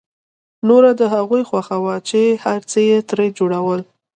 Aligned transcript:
نوره 0.67 0.91
د 0.99 1.01
هغوی 1.13 1.41
خوښه 1.49 1.75
وه 1.83 1.95
چې 2.09 2.21
هر 2.43 2.61
څه 2.71 2.77
يې 2.89 2.97
ترې 3.09 3.27
جوړول. 3.37 3.81